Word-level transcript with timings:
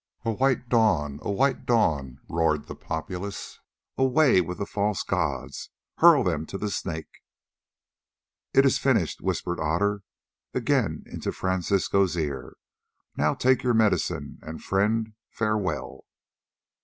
"A 0.25 0.31
white 0.31 0.67
dawn! 0.67 1.19
A 1.21 1.29
white 1.29 1.67
dawn!" 1.67 2.21
roared 2.27 2.65
the 2.65 2.73
populace. 2.73 3.59
"Away 3.99 4.41
with 4.41 4.57
the 4.57 4.65
false 4.65 5.03
gods! 5.03 5.69
Hurl 5.99 6.23
them 6.23 6.47
to 6.47 6.57
the 6.57 6.71
Snake!" 6.71 7.19
"It 8.51 8.65
is 8.65 8.79
finished," 8.79 9.21
whispered 9.21 9.59
Otter 9.59 10.01
again 10.55 11.03
into 11.05 11.31
Francisco's 11.31 12.17
ear; 12.17 12.55
"now 13.15 13.35
take 13.35 13.61
your 13.61 13.75
medicine, 13.75 14.39
and, 14.41 14.63
friend, 14.63 15.13
farewell!" 15.29 16.05